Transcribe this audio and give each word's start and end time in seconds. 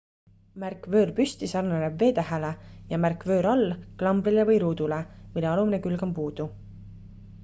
märk 0.61 0.85
vöör 0.93 1.09
püsti 1.17 1.49
sarnaneb 1.49 1.99
v-tähele 2.03 2.49
ja 2.93 2.99
märk 3.03 3.25
vöör 3.31 3.49
all 3.51 3.69
klambrile 3.99 4.47
või 4.51 4.57
ruudule 4.65 4.97
mille 5.35 5.51
alumine 5.51 5.81
külg 5.85 6.07
on 6.09 6.15
puudu 6.21 6.47